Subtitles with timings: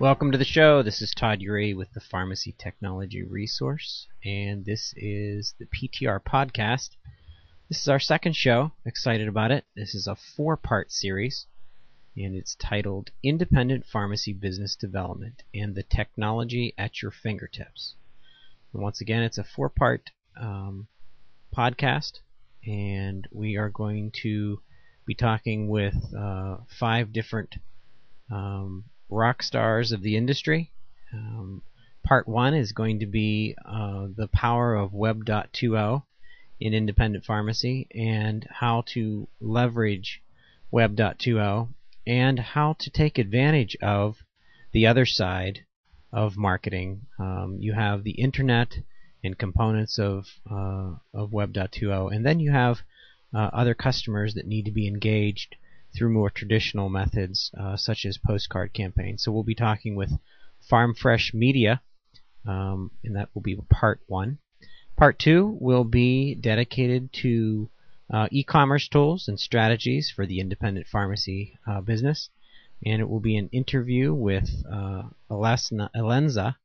[0.00, 0.82] Welcome to the show.
[0.82, 6.96] This is Todd Eury with the Pharmacy Technology Resource, and this is the PTR podcast.
[7.68, 8.72] This is our second show.
[8.86, 9.66] Excited about it.
[9.76, 11.44] This is a four part series,
[12.16, 17.94] and it's titled Independent Pharmacy Business Development and the Technology at Your Fingertips.
[18.72, 20.88] And once again, it's a four part um,
[21.54, 22.20] podcast,
[22.66, 24.62] and we are going to
[25.04, 27.56] be talking with uh, five different
[28.30, 30.72] um, rock stars of the industry.
[31.12, 31.62] Um,
[32.04, 36.02] part one is going to be uh, the power of Web 2.0
[36.60, 40.22] in independent pharmacy and how to leverage
[40.70, 41.68] Web 2.0
[42.06, 44.16] and how to take advantage of
[44.72, 45.64] the other side
[46.12, 47.06] of marketing.
[47.18, 48.78] Um, you have the internet
[49.22, 52.80] and components of uh, of Web 2.0, and then you have
[53.34, 55.56] uh, other customers that need to be engaged
[55.94, 59.24] through more traditional methods uh, such as postcard campaigns.
[59.24, 60.12] So we'll be talking with
[60.70, 61.80] PharmFresh Media,
[62.46, 64.38] um, and that will be part one.
[64.96, 67.70] Part two will be dedicated to
[68.12, 72.28] uh, e-commerce tools and strategies for the independent pharmacy uh, business,
[72.84, 76.56] and it will be an interview with uh, Alenza,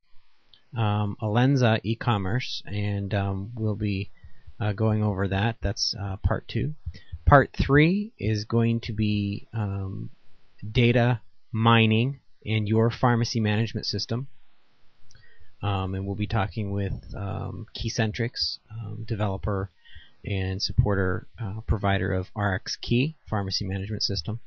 [0.77, 4.11] um, Alenza e-commerce, and um, we'll be
[4.59, 5.57] uh, going over that.
[5.61, 6.73] That's uh, part two.
[7.25, 10.11] Part three is going to be um,
[10.71, 14.27] data mining in your pharmacy management system.
[15.61, 19.71] Um, and we'll be talking with um, Keycentrix, um, developer
[20.23, 24.39] and supporter uh, provider of RxKey pharmacy management system,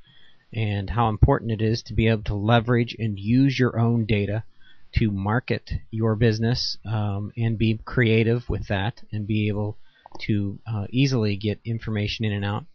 [0.52, 4.44] and how important it is to be able to leverage and use your own data
[4.92, 9.76] to market your business um, and be creative with that and be able
[10.20, 12.66] to uh, easily get information in and out,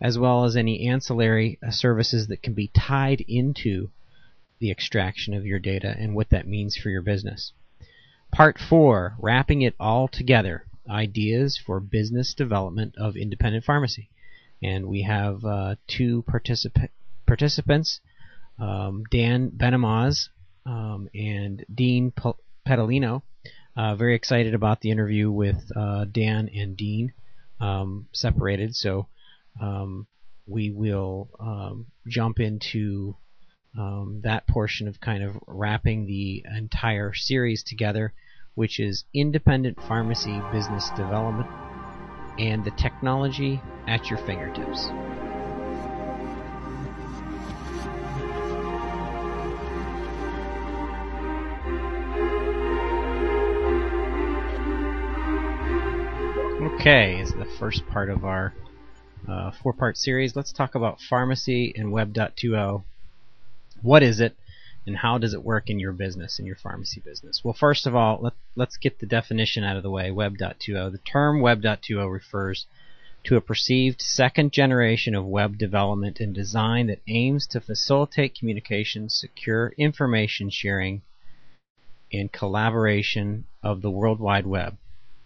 [0.00, 3.90] as well as any ancillary uh, services that can be tied into
[4.58, 7.52] the extraction of your data and what that means for your business.
[8.32, 14.10] Part 4 Wrapping it all together Ideas for Business Development of Independent Pharmacy.
[14.62, 16.88] And we have uh, two particip-
[17.26, 18.00] participants,
[18.58, 20.28] um, Dan Benamoz
[20.64, 22.12] um, and Dean
[22.66, 23.22] Pedalino
[23.76, 27.12] uh, very excited about the interview with uh, Dan and Dean
[27.60, 29.08] um, separated, so
[29.60, 30.06] um,
[30.46, 33.16] we will um, jump into
[33.78, 38.14] um, that portion of kind of wrapping the entire series together,
[38.54, 41.48] which is independent pharmacy business development
[42.38, 44.88] and the technology at your fingertips.
[56.78, 58.52] Okay, is the first part of our
[59.26, 60.36] uh, four-part series.
[60.36, 62.84] Let's talk about pharmacy and Web 2.0.
[63.82, 64.36] What is it,
[64.86, 67.40] and how does it work in your business, in your pharmacy business?
[67.42, 70.10] Well, first of all, let, let's get the definition out of the way.
[70.10, 70.92] Web 2.0.
[70.92, 72.66] The term Web 2.0 refers
[73.24, 79.08] to a perceived second generation of web development and design that aims to facilitate communication,
[79.08, 81.02] secure information sharing,
[82.12, 84.76] and collaboration of the World Wide Web.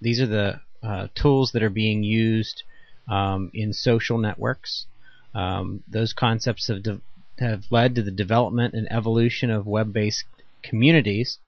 [0.00, 2.63] These are the uh, tools that are being used
[3.09, 4.87] um, in social networks.
[5.35, 7.01] Um, those concepts have de-
[7.39, 10.25] have led to the development and evolution of web-based
[10.63, 11.39] communities.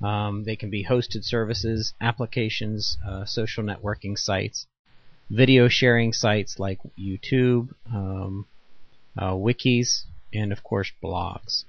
[0.00, 4.66] Um, they can be hosted services, applications, uh, social networking sites,
[5.30, 8.46] video sharing sites like YouTube, um,
[9.16, 11.64] uh, wikis, and of course blogs,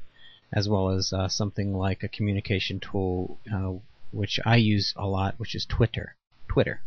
[0.52, 3.74] as well as uh, something like a communication tool uh,
[4.12, 6.16] which I use a lot, which is Twitter.
[6.48, 6.82] Twitter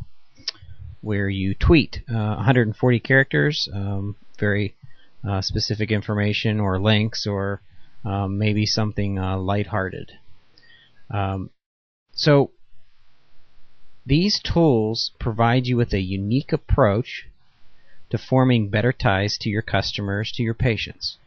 [1.07, 4.75] where you tweet uh, 140 characters, um, very
[5.27, 7.61] uh, specific information or links or
[8.05, 10.11] um, maybe something uh, lighthearted.
[11.09, 11.51] Um,
[12.13, 12.51] so
[14.05, 17.29] these tools provide you with a unique approach
[18.11, 21.19] to forming better ties to your customers, to your patients.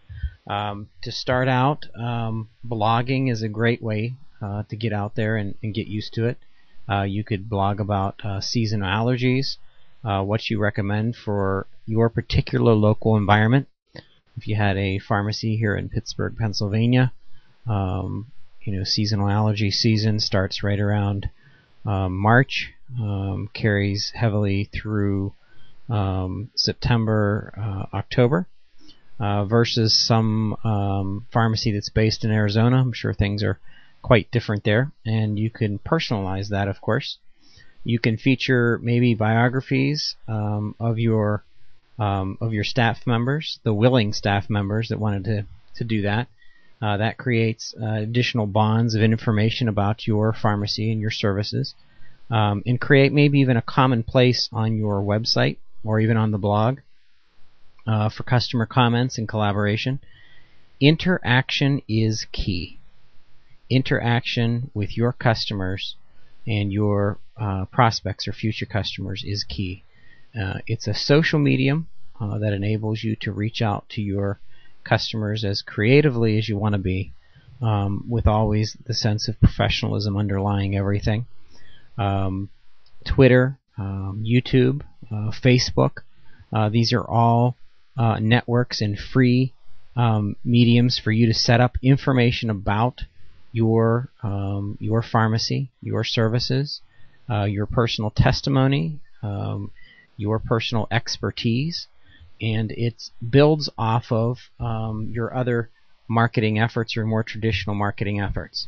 [0.45, 5.38] Um, to start out, um, blogging is a great way uh, to get out there
[5.38, 6.38] and, and, get used to it.
[6.89, 9.57] Uh, you could blog about uh, seasonal allergies,
[10.04, 13.68] uh, what you recommend for your particular local environment.
[14.38, 17.12] If you had a pharmacy here in Pittsburgh, Pennsylvania,
[17.68, 18.31] um,
[18.62, 21.30] you know, seasonal allergy season starts right around
[21.86, 25.34] um, March, um, carries heavily through
[25.90, 28.48] um, September, uh, October.
[29.19, 32.78] Uh, versus some um, pharmacy that's based in Arizona.
[32.78, 33.60] I'm sure things are
[34.02, 37.18] quite different there, and you can personalize that, of course.
[37.84, 41.44] You can feature maybe biographies um, of your
[41.98, 45.46] um, of your staff members, the willing staff members that wanted to
[45.76, 46.28] to do that.
[46.81, 51.76] Uh, that creates uh, additional bonds of information about your pharmacy and your services,
[52.30, 56.38] um, and create maybe even a common place on your website or even on the
[56.38, 56.80] blog
[57.86, 60.00] uh, for customer comments and collaboration.
[60.80, 62.80] Interaction is key.
[63.70, 65.96] Interaction with your customers
[66.50, 69.84] and your uh, prospects or future customers is key.
[70.38, 71.88] Uh, it's a social medium
[72.19, 74.40] uh, that enables you to reach out to your
[74.84, 77.13] customers as creatively as you want to be,
[77.62, 81.28] um, with always the sense of professionalism underlying everything.
[82.00, 82.50] Um,
[83.06, 84.81] Twitter, um, YouTube,
[85.12, 86.00] uh, Facebook,
[86.52, 87.56] uh, these are all
[87.95, 89.54] uh, networks and free
[89.95, 93.02] um, mediums for you to set up information about
[93.51, 96.81] your um, your pharmacy, your services,
[97.30, 99.72] uh, your personal testimony, um,
[100.18, 101.88] your personal expertise,
[102.42, 105.69] and it builds off of um, your other
[106.07, 108.68] marketing efforts, your more traditional marketing efforts.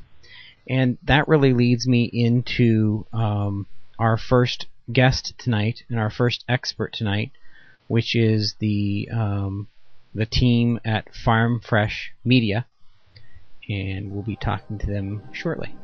[0.69, 3.65] And that really leads me into um,
[3.97, 7.31] our first guest tonight and our first expert tonight,
[7.87, 9.67] which is the um,
[10.13, 12.65] the team at PharmFresh Media,
[13.69, 15.75] and we'll be talking to them shortly.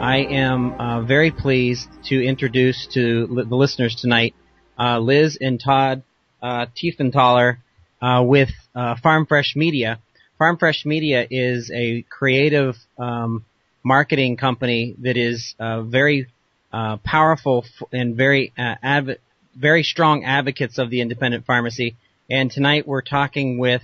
[0.00, 4.34] I am uh, very pleased to introduce to li- the listeners tonight
[4.78, 6.02] uh, Liz and Todd
[6.42, 7.58] uh, Tiefenthaler
[8.00, 10.00] uh, with uh, PharmFresh Media.
[10.40, 13.44] PharmFresh Media is a creative um,
[13.84, 16.28] marketing company that is uh, very
[16.72, 19.18] uh, powerful f- and very uh, adv-
[19.54, 21.96] very strong advocates of the independent pharmacy.
[22.30, 23.82] And tonight we're talking with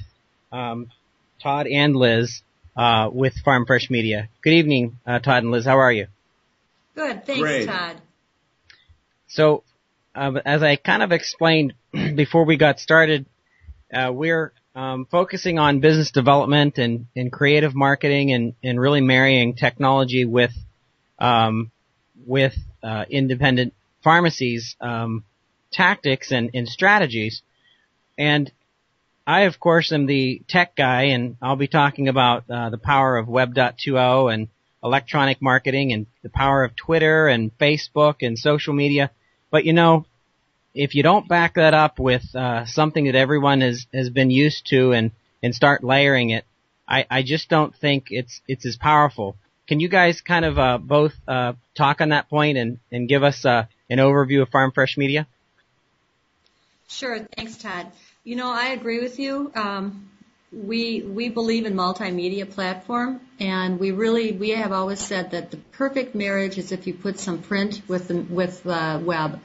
[0.50, 0.91] um,
[1.43, 2.41] Todd and Liz
[2.75, 4.31] uh, with PharmFresh Media.
[4.43, 5.67] Good evening, uh, Todd and Liz.
[5.67, 6.06] How are you?
[6.94, 7.26] Good.
[7.26, 7.67] Thanks, Great.
[7.67, 8.00] Todd.
[9.29, 9.62] So,
[10.14, 13.26] uh, as I kind of explained before we got started,
[13.93, 19.55] uh, we're um, focusing on business development and, and creative marketing and, and really marrying
[19.55, 20.52] technology with
[21.19, 21.73] um,
[22.26, 23.73] with uh, independent
[24.05, 25.25] pharmacies um,
[25.73, 27.40] tactics and, and strategies.
[28.19, 28.52] And
[29.26, 33.17] I, of course, am the tech guy, and I'll be talking about uh, the power
[33.17, 34.49] of Web 2.0 and
[34.84, 39.11] electronic marketing and the power of Twitter and Facebook and social media.
[39.50, 40.05] But you know,
[40.76, 44.67] if you don't back that up with uh, something that everyone has has been used
[44.69, 45.11] to and
[45.43, 46.44] and start layering it,
[46.87, 49.37] I, I just don't think it's it's as powerful.
[49.67, 53.23] Can you guys kind of uh, both uh, talk on that point and and give
[53.23, 55.26] us uh, an overview of PharmFresh Media?
[56.88, 57.19] Sure.
[57.37, 57.90] Thanks, Todd.
[58.23, 59.50] You know, I agree with you.
[59.55, 60.11] Um,
[60.52, 65.56] we we believe in multimedia platform, and we really we have always said that the
[65.56, 69.40] perfect marriage is if you put some print with the with uh, web.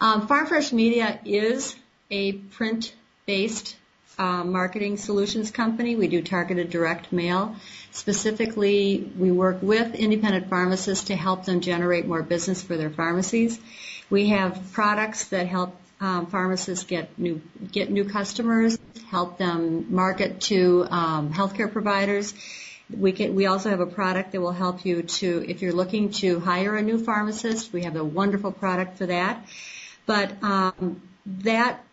[0.00, 1.74] Um, PharmFresh Media is
[2.08, 3.74] a print-based
[4.16, 5.96] uh, marketing solutions company.
[5.96, 7.56] We do targeted direct mail.
[7.90, 13.58] Specifically, we work with independent pharmacists to help them generate more business for their pharmacies.
[14.08, 18.78] We have products that help um, pharmacists get new get new customers,
[19.10, 22.34] help them market to um, healthcare providers.
[22.88, 26.10] We can, we also have a product that will help you to if you're looking
[26.22, 27.72] to hire a new pharmacist.
[27.72, 29.44] We have a wonderful product for that.
[30.08, 31.84] But um, that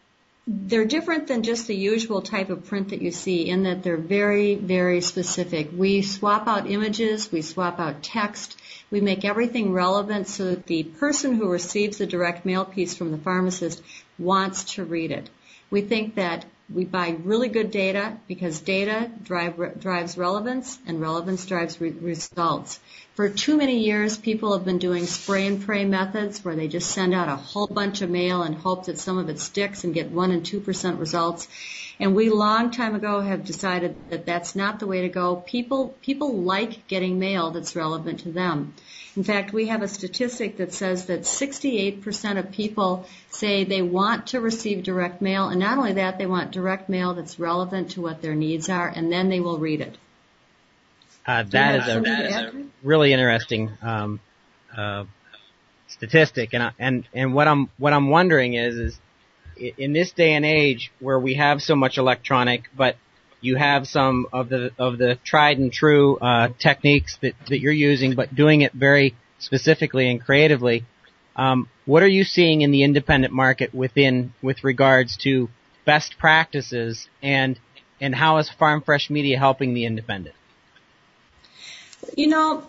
[0.48, 3.98] they're different than just the usual type of print that you see in that they're
[3.98, 5.70] very, very specific.
[5.76, 8.56] We swap out images, we swap out text,
[8.90, 13.12] we make everything relevant so that the person who receives the direct mail piece from
[13.12, 13.82] the pharmacist
[14.18, 15.30] wants to read it.
[15.70, 21.46] We think that we buy really good data because data drive, drives relevance and relevance
[21.46, 22.80] drives re- results.
[23.14, 26.92] For too many years, people have been doing spray and pray methods where they just
[26.92, 29.94] send out a whole bunch of mail and hope that some of it sticks and
[29.94, 31.48] get 1 and 2% results.
[32.00, 35.38] And we long time ago have decided that that's not the way to go.
[35.38, 38.74] People, people like getting mail that's relevant to them.
[39.16, 44.28] In fact, we have a statistic that says that 68% of people say they want
[44.28, 48.02] to receive direct mail, and not only that, they want direct mail that's relevant to
[48.02, 49.98] what their needs are, and then they will read it.
[51.28, 54.20] Uh, that is a, that is a really interesting um,
[54.76, 55.04] uh,
[55.88, 59.00] statistic, and I, and and what I'm what I'm wondering is is
[59.78, 62.96] in this day and age where we have so much electronic, but
[63.42, 67.74] you have some of the of the tried and true uh, techniques that that you're
[67.74, 70.86] using, but doing it very specifically and creatively.
[71.36, 75.50] Um, what are you seeing in the independent market within with regards to
[75.86, 77.60] best practices and
[78.02, 80.36] and how is PharmFresh Media helping the independent?
[82.18, 82.68] You know,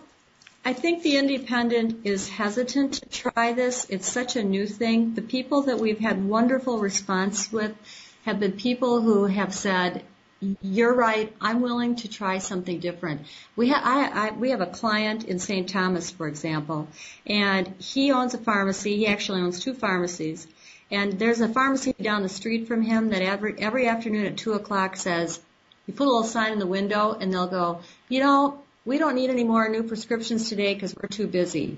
[0.63, 3.85] I think the independent is hesitant to try this.
[3.89, 5.13] It's such a new thing.
[5.13, 7.73] The people that we've had wonderful response with
[8.23, 10.03] have been people who have said,
[10.61, 11.33] you're right.
[11.41, 13.21] I'm willing to try something different.
[13.55, 15.67] We have I, I, we have a client in St.
[15.67, 16.87] Thomas, for example,
[17.25, 18.97] and he owns a pharmacy.
[18.97, 20.47] He actually owns two pharmacies,
[20.89, 24.53] and there's a pharmacy down the street from him that every every afternoon at two
[24.53, 25.39] o'clock says,
[25.85, 29.15] you put a little sign in the window, and they'll go, you know, we don't
[29.15, 31.77] need any more new prescriptions today because we're too busy.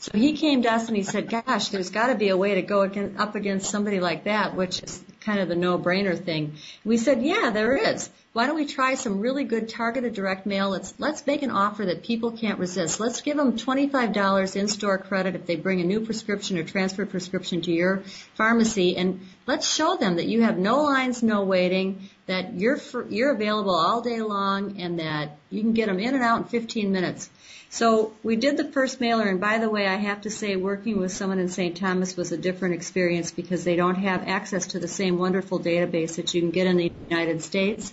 [0.00, 2.54] So he came to us and he said, gosh, there's got to be a way
[2.54, 2.82] to go
[3.18, 6.54] up against somebody like that, which is kind of the no-brainer thing.
[6.86, 8.08] We said, yeah, there is.
[8.32, 10.70] Why don't we try some really good targeted direct mail?
[10.70, 12.98] Let's, let's make an offer that people can't resist.
[12.98, 17.60] Let's give them $25 in-store credit if they bring a new prescription or transfer prescription
[17.62, 18.04] to your
[18.36, 22.78] pharmacy and let's show them that you have no lines, no waiting, that you're,
[23.10, 26.44] you're available all day long and that you can get them in and out in
[26.44, 27.28] 15 minutes.
[27.70, 30.98] So we did the first mailer, and by the way, I have to say working
[30.98, 31.76] with someone in St.
[31.76, 36.16] Thomas was a different experience because they don't have access to the same wonderful database
[36.16, 37.92] that you can get in the United States.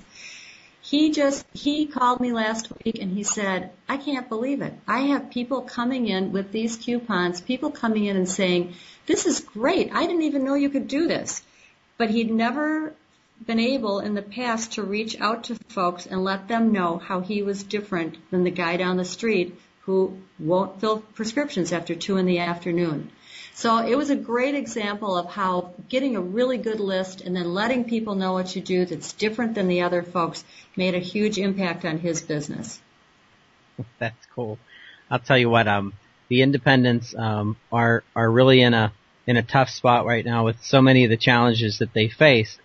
[0.81, 4.73] He just, he called me last week and he said, I can't believe it.
[4.87, 8.75] I have people coming in with these coupons, people coming in and saying,
[9.07, 9.91] this is great.
[9.91, 11.41] I didn't even know you could do this.
[11.97, 12.93] But he'd never
[13.45, 17.19] been able in the past to reach out to folks and let them know how
[17.19, 22.17] he was different than the guy down the street who won't fill prescriptions after two
[22.17, 23.11] in the afternoon.
[23.53, 27.53] So it was a great example of how getting a really good list and then
[27.53, 30.43] letting people know what you do that's different than the other folks
[30.75, 32.81] made a huge impact on his business.
[33.99, 34.59] That's cool.
[35.09, 35.93] I'll tell you what, um,
[36.27, 38.91] the independents um, are are really in a
[39.27, 42.57] in a tough spot right now with so many of the challenges that they face.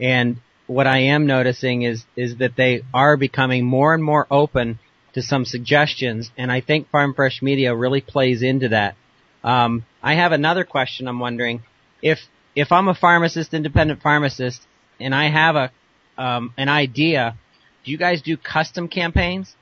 [0.00, 4.78] And what I am noticing is is that they are becoming more and more open
[5.18, 8.94] to some suggestions, and I think PharmFresh Media really plays into that.
[9.42, 11.08] Um, I have another question.
[11.08, 11.62] I'm wondering
[12.02, 12.20] if
[12.54, 14.62] if I'm a pharmacist, independent pharmacist,
[15.00, 15.70] and I have a
[16.16, 17.36] um, an idea,
[17.84, 19.54] do you guys do custom campaigns?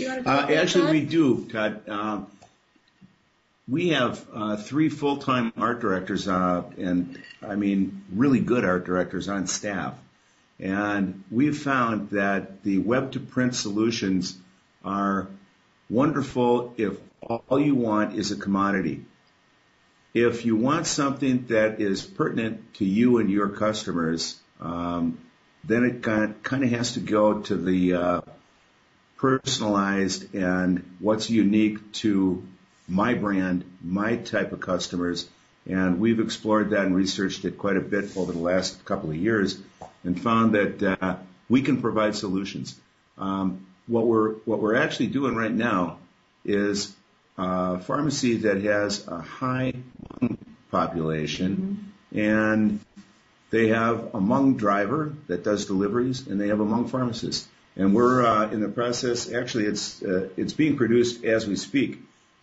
[0.00, 1.88] Uh, actually, we do, Todd.
[1.88, 2.26] Um,
[3.66, 9.28] we have uh, three full-time art directors, uh, and I mean really good art directors
[9.28, 9.94] on staff.
[10.60, 14.36] And we've found that the web to print solutions
[14.84, 15.28] are
[15.88, 19.04] wonderful if all you want is a commodity.
[20.14, 25.18] If you want something that is pertinent to you and your customers, um,
[25.64, 28.20] then it kind of has to go to the uh,
[29.16, 32.42] personalized and what's unique to
[32.88, 35.28] my brand, my type of customers.
[35.68, 39.16] And we've explored that and researched it quite a bit over the last couple of
[39.16, 39.60] years
[40.02, 41.16] and found that uh,
[41.48, 42.74] we can provide solutions.
[43.18, 45.98] Um, what we're what we're actually doing right now
[46.44, 46.94] is
[47.36, 49.74] a pharmacy that has a high
[50.70, 52.18] population, mm-hmm.
[52.18, 52.80] and
[53.50, 57.46] they have a Hmong driver that does deliveries, and they have a Hmong pharmacist.
[57.76, 59.32] And we're uh, in the process.
[59.32, 62.00] Actually, it's uh, it's being produced as we speak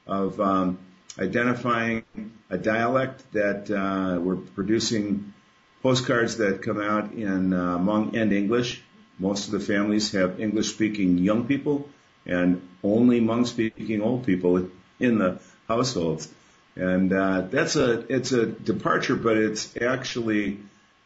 [0.08, 0.78] of um,
[1.20, 2.04] identifying
[2.50, 5.34] a dialect that uh, we're producing
[5.82, 8.82] postcards that come out in uh, Hmong and English.
[9.20, 11.88] Most of the families have English speaking young people
[12.26, 14.70] and only Hmong speaking old people
[15.00, 16.28] in the households.
[16.76, 20.60] And uh, that's a it's a departure, but it's actually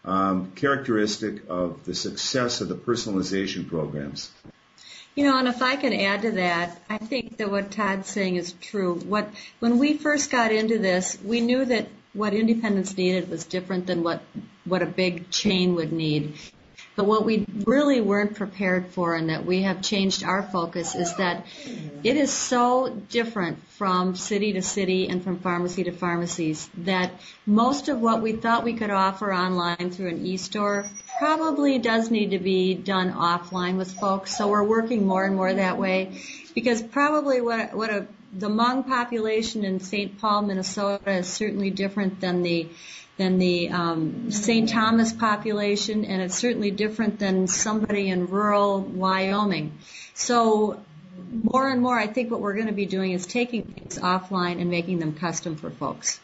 [0.03, 4.31] um, characteristic of the success of the personalization programs.
[5.19, 8.37] You know, and if I can add to that, I think that what Todd's saying
[8.37, 8.93] is true.
[8.93, 9.27] What
[9.59, 14.01] when we first got into this, we knew that what independence needed was different than
[14.01, 14.21] what
[14.63, 16.35] what a big chain would need.
[16.99, 21.15] But what we really weren't prepared for and that we have changed our focus is
[21.15, 21.45] that
[22.03, 27.13] it is so different from city to city and from pharmacy to pharmacies that
[27.45, 32.31] most of what we thought we could offer online through an e-store probably does need
[32.31, 34.37] to be done offline with folks.
[34.37, 36.19] So we're working more and more that way
[36.53, 40.19] because probably what, what a, the Hmong population in St.
[40.19, 42.67] Paul, Minnesota is certainly different than the
[43.19, 44.69] than the um, St.
[44.69, 49.77] Thomas population, and it's certainly different than somebody in rural Wyoming.
[50.13, 50.79] So
[51.43, 54.61] more and more, I think what we're going to be doing is taking things offline
[54.61, 56.21] and making them custom for folks.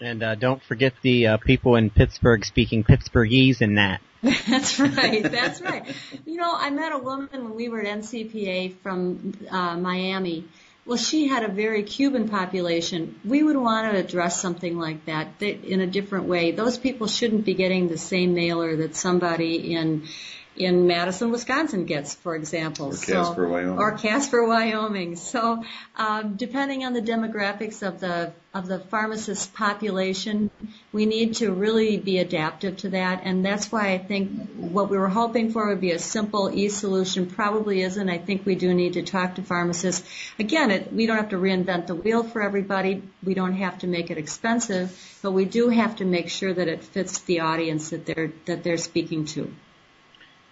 [0.00, 4.00] And uh, don't forget the uh, people in Pittsburgh speaking Pittsburghese in that.
[4.22, 5.22] that's right.
[5.22, 5.84] That's right.
[6.24, 10.46] You know, I met a woman when we were at NCPA from uh, Miami
[10.86, 13.20] well, she had a very Cuban population.
[13.24, 16.52] We would want to address something like that in a different way.
[16.52, 20.08] Those people shouldn't be getting the same mailer that somebody in
[20.56, 22.88] in Madison, Wisconsin gets, for example.
[22.88, 23.78] Or Casper, so, Wyoming.
[23.78, 25.16] Or Casper, Wyoming.
[25.16, 25.64] So,
[25.96, 30.50] um, depending on the demographics of the of the pharmacist population,
[30.92, 34.98] we need to really be adaptive to that, and that's why I think what we
[34.98, 37.26] were hoping for would be a simple e-solution.
[37.26, 38.10] Probably isn't.
[38.10, 40.04] I think we do need to talk to pharmacists.
[40.40, 43.04] Again, it, we don't have to reinvent the wheel for everybody.
[43.22, 44.90] We don't have to make it expensive,
[45.22, 48.64] but we do have to make sure that it fits the audience that they're that
[48.64, 49.54] they're speaking to.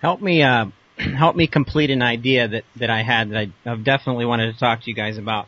[0.01, 3.85] Help me, uh, help me complete an idea that, that I had that I, I've
[3.85, 5.47] definitely wanted to talk to you guys about.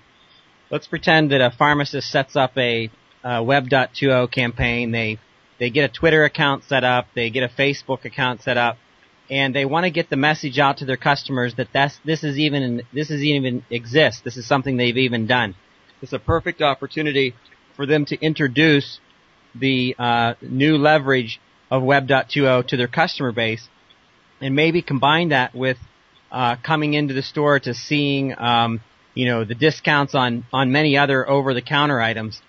[0.70, 2.90] Let's pretend that a pharmacist sets up a,
[3.24, 4.90] a Web 2.0 campaign.
[4.92, 5.18] They,
[5.58, 7.06] they get a Twitter account set up.
[7.14, 8.76] They get a Facebook account set up
[9.28, 12.36] and they want to get the message out to their customers that that's, this is
[12.36, 14.22] even, this is even exists.
[14.24, 15.54] This is something they've even done.
[16.02, 17.34] It's a perfect opportunity
[17.76, 18.98] for them to introduce
[19.54, 21.40] the uh, new leverage
[21.70, 23.68] of Web 2.0 to their customer base
[24.40, 25.78] and maybe combine that with
[26.30, 28.80] uh, coming into the store to seeing um,
[29.14, 32.40] you know the discounts on on many other over the counter items.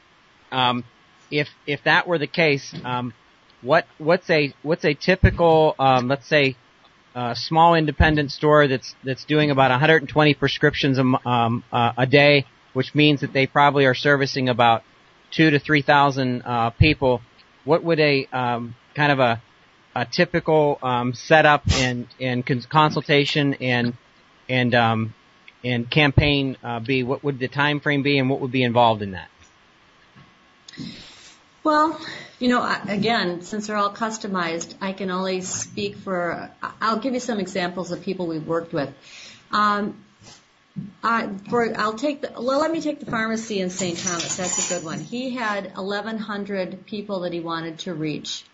[0.52, 0.84] Um,
[1.30, 3.14] if if that were the case, um,
[3.62, 6.56] what what's a what's a typical um, let's say
[7.16, 12.46] uh, small independent store that's that's doing about 120 prescriptions a, um, uh, a day,
[12.74, 14.84] which means that they probably are servicing about
[15.32, 17.22] two to three thousand uh, people.
[17.64, 19.42] What would a um, kind of a
[19.96, 23.94] a typical um, setup and and consultation and
[24.50, 25.14] and um,
[25.64, 27.04] and campaign uh, be?
[27.04, 29.30] What would the time frame be, and what would be involved in that?
[31.64, 32.00] Well,
[32.40, 36.50] you know, again, since they're all customized, I can only speak for.
[36.82, 38.90] I'll give you some examples of people we've worked with.
[39.52, 40.04] Um,
[41.04, 43.98] I, for, I'll take the, well, let me take the pharmacy in St.
[43.98, 44.38] Thomas.
[44.38, 45.02] That's a good one.
[45.02, 48.46] He had 1,100 people that he wanted to reach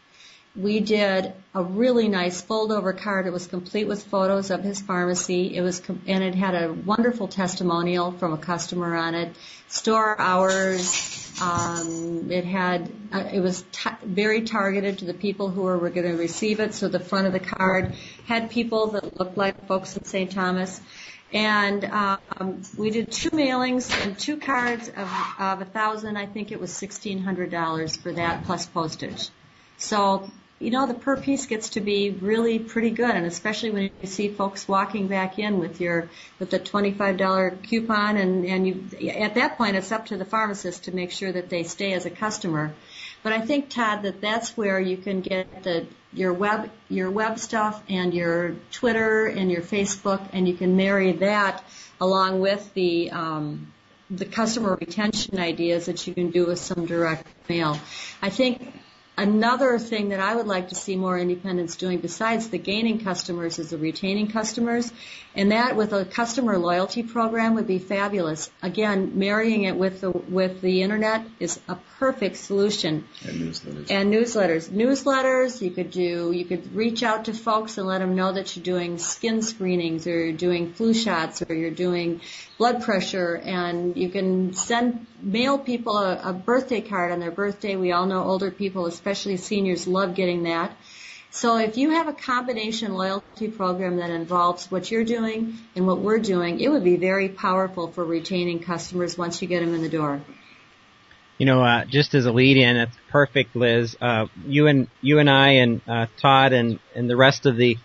[0.58, 3.28] we did a really nice fold over card.
[3.28, 5.56] It was complete with photos of his pharmacy.
[5.56, 9.36] It was, and it had a wonderful testimonial from a customer on it.
[9.68, 11.24] Store hours.
[11.40, 15.92] Um, it had, uh, it was t- very targeted to the people who were, were
[15.92, 16.74] going to receive it.
[16.74, 17.94] So the front of the card
[18.26, 20.32] had people that looked like folks in St.
[20.32, 20.82] Thomas.
[21.34, 26.18] And um, we did two mailings and two cards of, of a thousand.
[26.18, 29.28] I think it was sixteen hundred dollars for that plus postage.
[29.78, 33.84] So you know, the per piece gets to be really pretty good, and especially when
[34.02, 38.68] you see folks walking back in with your with the twenty-five dollar coupon, and and
[38.68, 41.94] you at that point it's up to the pharmacist to make sure that they stay
[41.94, 42.74] as a customer.
[43.22, 47.38] But I think Todd that that's where you can get the your web your web
[47.38, 51.64] stuff and your Twitter and your Facebook, and you can marry that
[52.02, 53.72] along with the um,
[54.10, 57.78] the customer retention ideas that you can do with some direct mail.
[58.22, 58.74] I think
[59.20, 63.58] Another thing that I would like to see more independents doing besides the gaining customers
[63.58, 64.92] is the retaining customers.
[65.34, 68.52] And that with a customer loyalty program would be fabulous.
[68.62, 73.06] Again, marrying it with the, with the internet is a perfect solution.
[73.26, 73.90] And newsletters.
[73.90, 74.70] And newsletters.
[74.70, 78.56] Newsletters, you could do, you could reach out to folks and let them know that
[78.56, 82.22] you're doing skin screenings or you're doing flu shots or you're doing
[82.58, 87.76] blood pressure and you can send, mail people a, a birthday card on their birthday.
[87.76, 90.76] We all know older people, especially seniors, love getting that.
[91.30, 96.00] So if you have a combination loyalty program that involves what you're doing and what
[96.00, 99.82] we're doing, it would be very powerful for retaining customers once you get them in
[99.82, 100.22] the door.
[101.38, 103.96] You know, uh, just as a lead-in, it's perfect, Liz.
[104.02, 107.78] Uh, you and you and I and uh, Todd and and the rest of the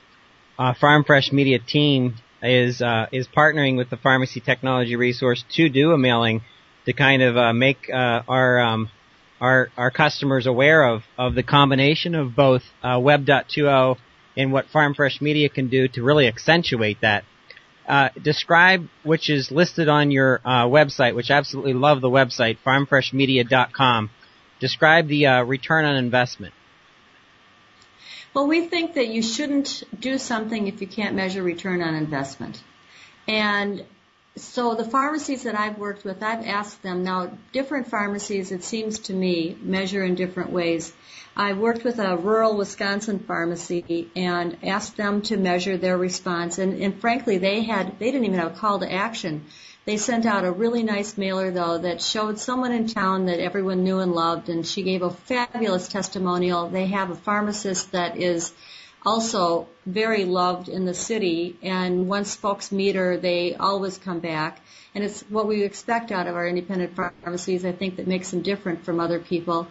[0.59, 5.93] uh, PharmFresh Media team is uh, is partnering with the Pharmacy Technology Resource to do
[5.93, 6.43] a mailing
[6.87, 8.91] to kind of uh, make uh, our um,
[9.41, 13.97] our our customers aware of of the combination of both uh, Web 2.0
[14.37, 17.25] and what PharmFresh Media can do to really accentuate that.
[17.87, 22.59] Uh, describe which is listed on your uh, website, which I absolutely love the website
[22.65, 24.11] pharmfreshmedia.com.
[24.61, 26.55] Describe the uh, return on investment.
[28.35, 32.63] Well, we think that you shouldn't do something if you can't measure return on investment.
[33.29, 33.85] And
[34.37, 38.99] so the pharmacies that I've worked with, I've asked them now, different pharmacies, it seems
[39.01, 40.95] to me, measure in different ways.
[41.37, 46.59] I worked with a rural Wisconsin pharmacy and asked them to measure their response.
[46.59, 49.45] And, and frankly, they had, they didn't even have a call to action.
[49.85, 53.83] They sent out a really nice mailer though that showed someone in town that everyone
[53.83, 56.69] knew and loved and she gave a fabulous testimonial.
[56.69, 58.53] They have a pharmacist that is
[59.05, 61.57] also very loved in the city.
[61.63, 64.61] And once folks meet her, they always come back.
[64.95, 68.43] And it's what we expect out of our independent pharmacies, I think, that makes them
[68.43, 69.67] different from other people.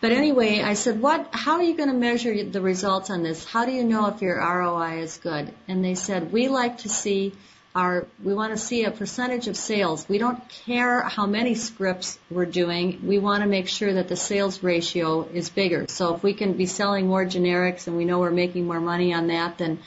[0.00, 3.44] But anyway, I said, what, how are you going to measure the results on this?
[3.44, 5.54] How do you know if your ROI is good?
[5.68, 7.32] And they said, we like to see
[7.74, 10.08] our, we want to see a percentage of sales.
[10.08, 13.00] We don't care how many scripts we're doing.
[13.04, 15.86] We want to make sure that the sales ratio is bigger.
[15.88, 19.12] So if we can be selling more generics and we know we're making more money
[19.12, 19.80] on that than,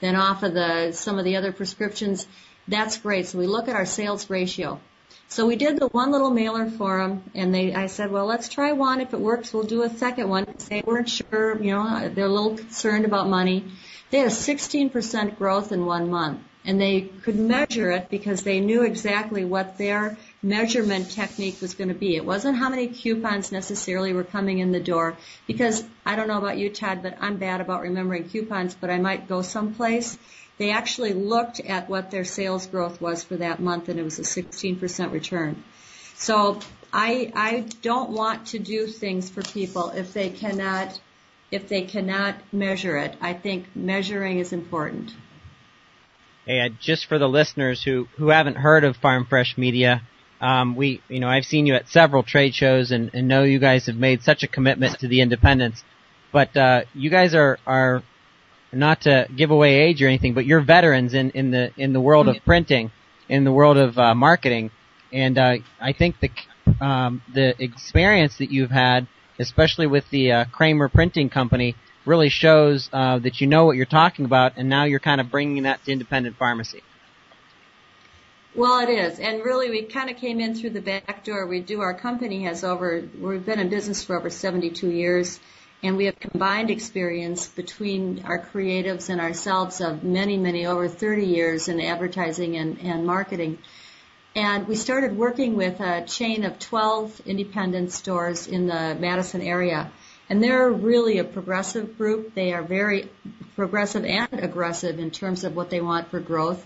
[0.00, 2.26] than off of the, some of the other prescriptions,
[2.66, 3.28] that's great.
[3.28, 4.80] So we look at our sales ratio.
[5.28, 8.48] So we did the one little mailer for them, and they, I said, well, let's
[8.48, 9.00] try one.
[9.00, 10.52] If it works, we'll do a second one.
[10.68, 13.66] They weren't sure, you know, they're a little concerned about money.
[14.10, 18.60] They had a 16% growth in one month and they could measure it because they
[18.60, 22.14] knew exactly what their measurement technique was going to be.
[22.14, 25.16] It wasn't how many coupons necessarily were coming in the door
[25.48, 28.98] because I don't know about you, Todd, but I'm bad about remembering coupons, but I
[28.98, 30.16] might go someplace.
[30.58, 34.20] They actually looked at what their sales growth was for that month and it was
[34.20, 35.64] a 16% return.
[36.14, 36.60] So
[36.92, 41.00] I, I don't want to do things for people if they cannot,
[41.50, 43.16] if they cannot measure it.
[43.20, 45.12] I think measuring is important.
[46.46, 50.02] Hey, uh, just for the listeners who who haven't heard of PharmFresh Media,
[50.40, 53.58] um, we you know I've seen you at several trade shows and, and know you
[53.58, 55.84] guys have made such a commitment to the independents.
[56.32, 58.02] But uh, you guys are are
[58.72, 62.00] not to give away age or anything, but you're veterans in in the in the
[62.00, 62.90] world of printing,
[63.28, 64.70] in the world of uh, marketing,
[65.12, 66.30] and uh, I think the
[66.84, 69.06] um, the experience that you've had,
[69.38, 73.86] especially with the uh, Kramer Printing Company, really shows uh, that you know what you're
[73.86, 76.82] talking about, and now you're kind of bringing that to independent pharmacy.
[78.54, 81.46] Well, it is, and really, we kind of came in through the back door.
[81.46, 81.80] We do.
[81.80, 83.04] Our company has over.
[83.18, 85.38] We've been in business for over 72 years,
[85.84, 91.26] and we have combined experience between our creatives and ourselves of many, many over 30
[91.26, 93.58] years in advertising and, and marketing.
[94.34, 99.90] And we started working with a chain of 12 independent stores in the Madison area.
[100.30, 102.34] And they're really a progressive group.
[102.34, 103.10] They are very
[103.56, 106.64] progressive and aggressive in terms of what they want for growth.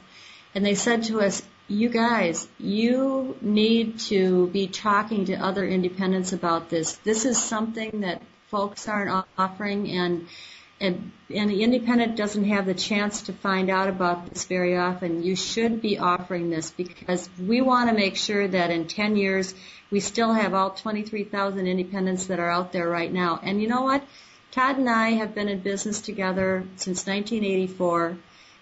[0.54, 6.34] And they said to us, you guys, you need to be talking to other independents
[6.34, 6.92] about this.
[7.04, 10.28] This is something that folks aren't offering and
[10.84, 15.22] and, and the independent doesn't have the chance to find out about this very often.
[15.22, 19.54] You should be offering this because we want to make sure that in 10 years
[19.90, 23.40] we still have all 23,000 independents that are out there right now.
[23.42, 24.04] And you know what?
[24.50, 28.16] Todd and I have been in business together since 1984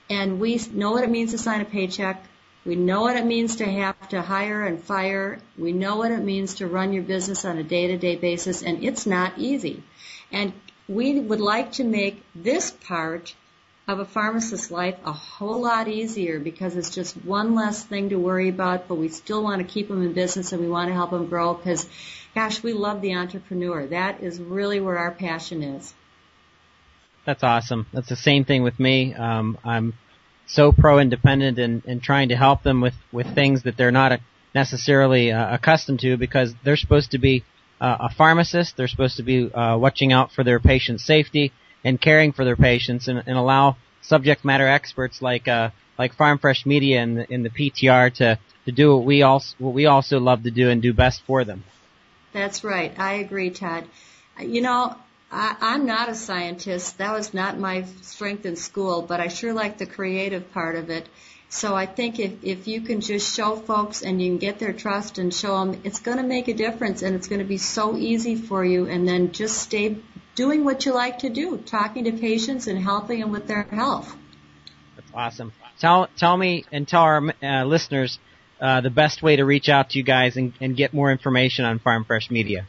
[0.08, 2.24] and we know what it means to sign a paycheck.
[2.64, 5.40] We know what it means to have to hire and fire.
[5.58, 8.62] We know what it means to run your business on a day to day basis
[8.62, 9.82] and it's not easy.
[10.30, 10.52] And
[10.94, 13.34] we would like to make this part
[13.88, 18.16] of a pharmacist's life a whole lot easier because it's just one less thing to
[18.16, 20.94] worry about, but we still want to keep them in business and we want to
[20.94, 21.88] help them grow because,
[22.34, 23.86] gosh, we love the entrepreneur.
[23.86, 25.92] That is really where our passion is.
[27.26, 27.86] That's awesome.
[27.92, 29.14] That's the same thing with me.
[29.14, 29.94] Um, I'm
[30.46, 34.20] so pro-independent and, and trying to help them with, with things that they're not
[34.54, 37.44] necessarily uh, accustomed to because they're supposed to be
[37.82, 38.76] uh, a pharmacist.
[38.76, 41.52] They're supposed to be uh, watching out for their patient's safety
[41.84, 46.64] and caring for their patients, and, and allow subject matter experts like uh, like PharmFresh
[46.64, 50.20] Media and the, and the PTR to to do what we also what we also
[50.20, 51.64] love to do and do best for them.
[52.32, 52.96] That's right.
[52.98, 53.84] I agree, Todd.
[54.40, 54.96] You know,
[55.30, 56.98] I, I'm not a scientist.
[56.98, 60.88] That was not my strength in school, but I sure like the creative part of
[60.88, 61.08] it.
[61.52, 64.72] So I think if, if you can just show folks and you can get their
[64.72, 67.58] trust and show them, it's going to make a difference and it's going to be
[67.58, 68.86] so easy for you.
[68.86, 69.98] And then just stay
[70.34, 74.16] doing what you like to do, talking to patients and helping them with their health.
[74.96, 75.52] That's awesome.
[75.78, 78.18] Tell tell me and tell our uh, listeners
[78.58, 81.66] uh, the best way to reach out to you guys and, and get more information
[81.66, 82.66] on PharmFresh Media.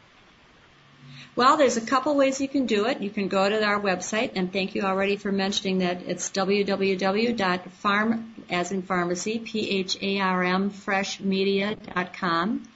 [1.36, 3.02] Well, there's a couple ways you can do it.
[3.02, 8.26] You can go to our website, and thank you already for mentioning that it's www.pharm,
[8.52, 12.70] as in pharmacy, P-H-A-R-M, freshmedia.com.